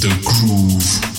the 0.00 0.08
groove. 0.24 1.09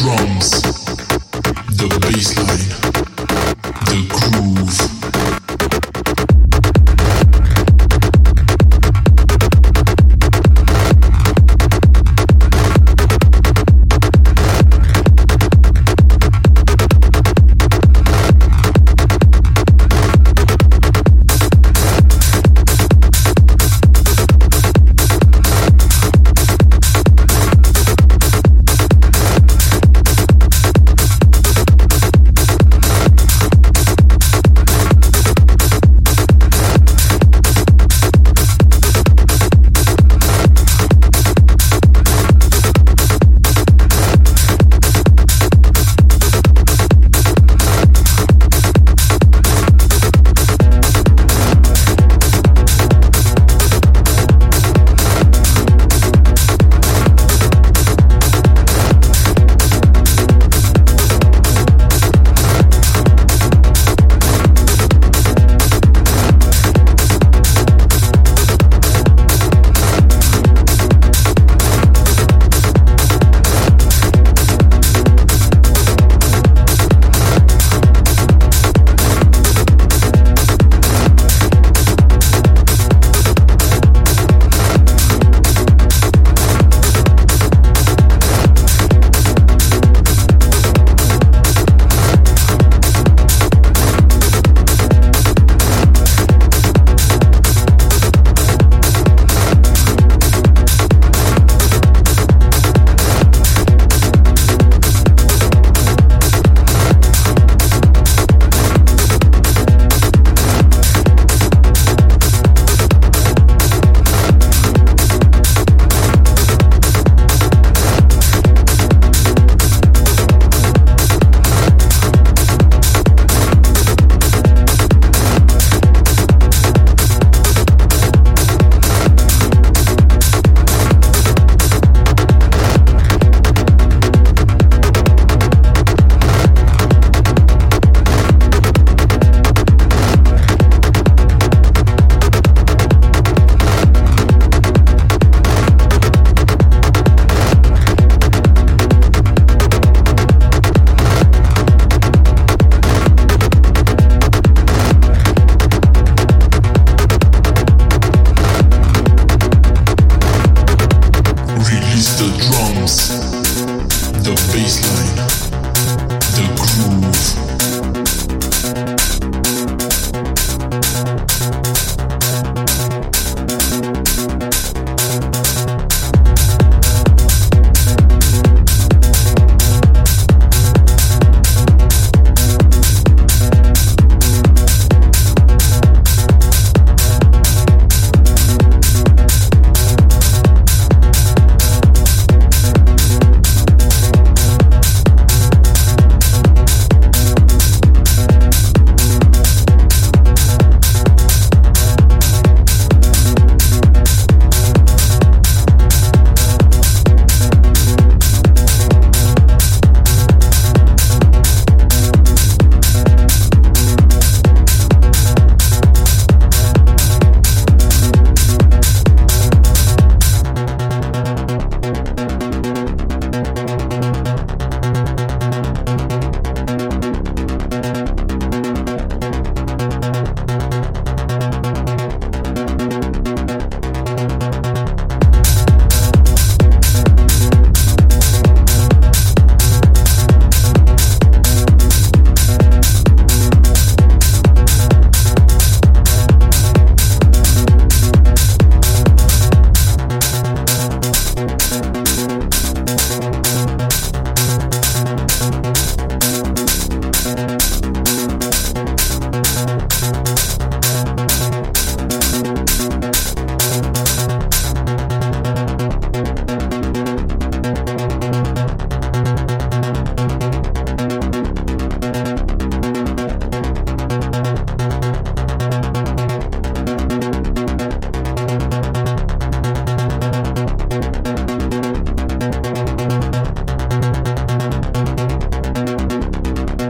Drums. 0.00 0.69